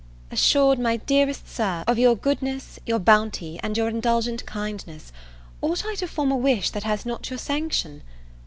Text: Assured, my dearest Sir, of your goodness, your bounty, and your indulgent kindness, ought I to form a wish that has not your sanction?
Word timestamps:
Assured, 0.31 0.79
my 0.79 0.97
dearest 0.97 1.47
Sir, 1.47 1.83
of 1.85 1.99
your 1.99 2.15
goodness, 2.15 2.79
your 2.87 2.97
bounty, 2.97 3.59
and 3.61 3.77
your 3.77 3.87
indulgent 3.87 4.43
kindness, 4.47 5.13
ought 5.61 5.85
I 5.85 5.93
to 5.93 6.07
form 6.07 6.31
a 6.31 6.35
wish 6.35 6.71
that 6.71 6.81
has 6.85 7.05
not 7.05 7.29
your 7.29 7.37
sanction? 7.37 8.01